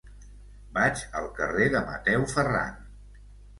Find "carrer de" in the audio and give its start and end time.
1.41-1.83